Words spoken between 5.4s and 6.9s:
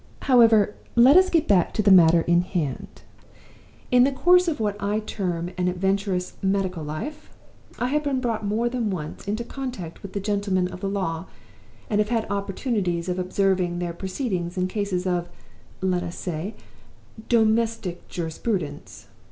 an adventurous medical